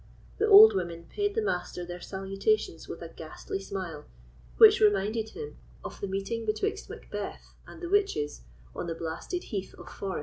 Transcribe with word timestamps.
The 0.39 0.47
old 0.47 0.73
women 0.73 1.03
paid 1.05 1.35
the 1.35 1.43
Master 1.43 1.85
their 1.85 2.01
salutations 2.01 2.87
with 2.87 3.03
a 3.03 3.09
ghastly 3.09 3.59
smile, 3.59 4.05
which 4.57 4.79
reminded 4.81 5.29
him 5.37 5.57
of 5.83 6.01
the 6.01 6.07
meeting 6.07 6.43
betwixt 6.43 6.89
Macbeth 6.89 7.53
and 7.67 7.83
the 7.83 7.87
witches 7.91 8.41
on 8.75 8.87
the 8.87 8.95
blasted 8.95 9.43
heath 9.53 9.75
of 9.75 9.89
Forres. 9.89 10.19